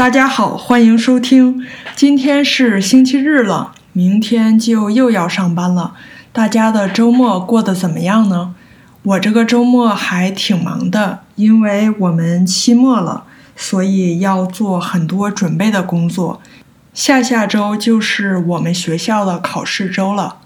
[0.00, 1.66] 大家好，欢迎收听。
[1.94, 5.92] 今天是星期日了，明天就又要上班了。
[6.32, 8.54] 大家的周末过得怎么样呢？
[9.02, 13.24] 我这个周末还挺忙的，因为我们期末了，
[13.54, 16.40] 所以要做很多准备的工作。
[16.94, 20.36] 下下周就是我们学校的考试周了。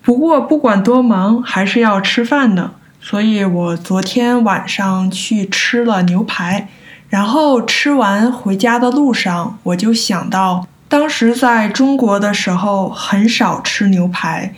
[0.00, 6.70] 不过不管多忙，还是要吃饭的，所以我昨天晚上去吃了牛排。
[7.12, 14.54] 然后吃完回家的路上，我就想到，当时在中国的时候很少吃牛排，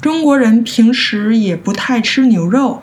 [0.00, 2.80] 中国人平时也不太吃牛肉，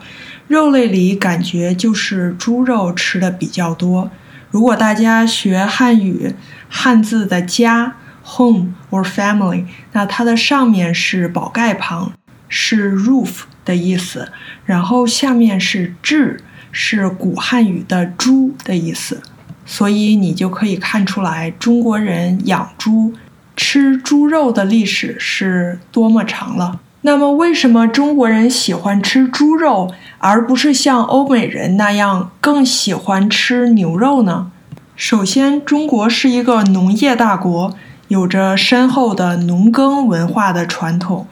[0.48, 4.10] 肉类里感觉就是猪肉吃的比较多。
[4.50, 6.34] 如果大家学汉语，
[6.68, 12.12] 汉字的家 home or family，那它的上面是宝盖旁，
[12.50, 14.30] 是 roof 的意思，
[14.66, 16.42] 然后下面是志。
[16.78, 19.22] 是古汉语的“猪”的意思，
[19.64, 23.14] 所以你就可以看出来中国人养猪、
[23.56, 26.80] 吃猪肉的历史是多么长了。
[27.00, 34.50] 那么，为什么中国人喜欢吃猪肉，而不是像欧美人那样更喜欢吃牛肉呢？
[34.96, 37.74] 首先，中国是一个农业大国，
[38.08, 41.26] 有着深厚的农耕文化的传统。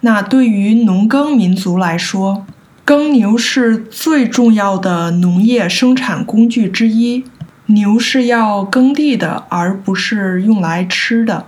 [0.00, 2.44] 那对于农耕民族来说，
[2.90, 7.22] 耕牛是最重要的农业生产工具之一，
[7.66, 11.46] 牛是要耕地的，而不是用来吃的。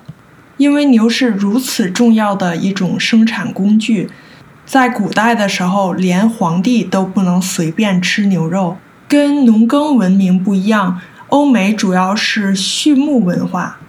[0.56, 4.08] 因为牛是如此重要的一种生产工具，
[4.64, 8.76] 在古代的时候，连皇帝都不能随便吃牛肉。
[9.08, 13.80] 跟农耕文明不一样，欧美主要是畜牧文化。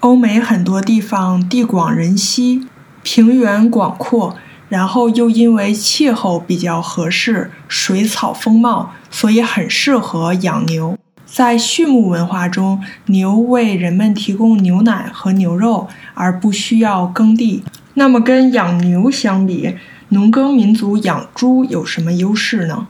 [0.00, 2.66] 欧美很多地方地广人稀，
[3.04, 4.36] 平原广阔。
[4.68, 10.98] 然后又因为气候比较合适，水草丰茂，所以很适合养牛。
[11.24, 17.62] 在畜牧文化中，牛为人们提供牛奶和牛肉，而不需要耕地。
[17.94, 19.76] 那么，跟养牛相比，
[20.10, 22.86] 农耕民族养猪有什么优势呢？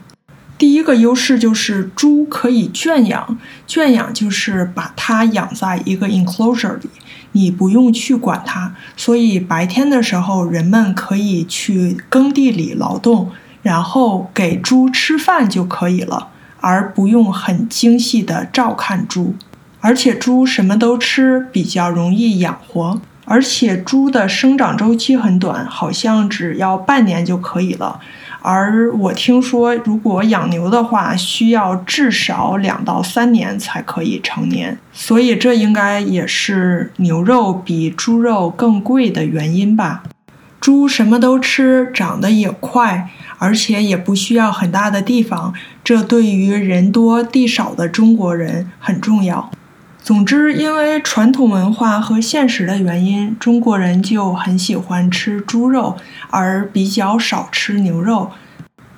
[0.57, 6.89] 第一个优势就是猪可以圈养，圈养就是把它养在一个 enclosure 里。
[7.37, 13.29] 你不用去管它，所以白天的时候，人们可以去耕地里劳动，
[13.61, 19.35] 然后给猪吃饭就可以了，而不用很精细的照看猪。
[19.79, 22.99] 而且猪什么都吃，比较容易养活。
[23.25, 27.99] 而且猪的生长周期很短，好像只要半年就可以了。
[28.41, 34.77] 而我听说，如果养牛的话，需要至少两到三年才可以成年。
[34.93, 40.03] 所以这应该也是牛肉比猪肉更贵的原因吧？
[40.59, 45.53] 猪什么都吃，长得也快，而且也不需要很大的地方，
[45.83, 49.51] 这对于人多地少的中国人很重要。
[50.01, 55.97] 总之，因为传统文化和现实的原因，中国人就很喜欢吃猪肉，
[56.29, 58.31] 而比较少吃牛肉。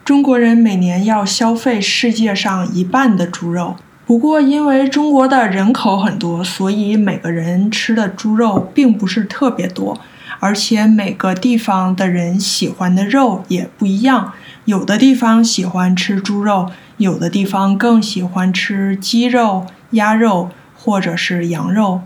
[0.05, 3.75] 中国人每年要消费世界上一半的猪肉。
[4.05, 9.99] 不过，因为中国的人口很多，所以每个人吃的猪肉并不是特别多，
[10.39, 14.33] 而且每个地方的人喜欢的肉也不一样。
[14.65, 20.49] 有的地方喜欢吃猪肉，有的地方更喜欢吃鸡肉、鸭肉。
[20.81, 22.01] 或者是羊肉，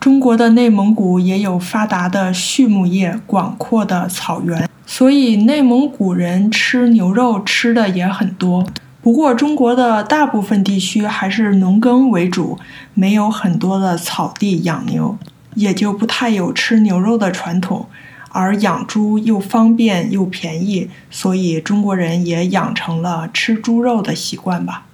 [0.00, 8.66] 中国的内蒙古也有发达的畜牧业、广阔的草原，所以内蒙古人吃牛肉吃的也很多。
[9.00, 12.58] 不过，中国的大部分地区还是农耕为主，
[12.94, 15.16] 没有很多的草地养牛，
[15.54, 17.86] 也就不太有吃牛肉的传统。
[18.30, 24.84] 而养猪又方便又便宜，所以中国人也养成了吃猪肉的习惯吧。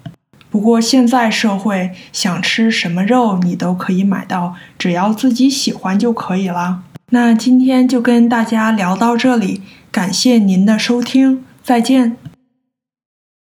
[0.53, 6.83] 不过现在社会想吃什么肉你都可以买到，只要自己喜欢就可以了。
[7.11, 12.17] 那今天就跟大家聊到这里，感谢您的收听，再见。